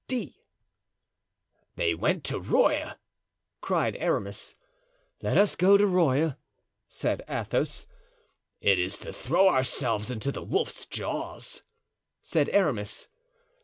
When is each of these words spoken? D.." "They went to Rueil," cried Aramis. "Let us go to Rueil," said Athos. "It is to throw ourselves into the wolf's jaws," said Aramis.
D.." 0.07 0.35
"They 1.75 1.93
went 1.93 2.23
to 2.23 2.39
Rueil," 2.39 2.95
cried 3.61 3.95
Aramis. 3.97 4.55
"Let 5.21 5.37
us 5.37 5.55
go 5.55 5.77
to 5.77 5.85
Rueil," 5.85 6.37
said 6.89 7.21
Athos. 7.29 7.85
"It 8.61 8.79
is 8.79 8.97
to 8.97 9.13
throw 9.13 9.47
ourselves 9.47 10.09
into 10.09 10.31
the 10.31 10.41
wolf's 10.41 10.87
jaws," 10.87 11.61
said 12.23 12.49
Aramis. 12.49 13.09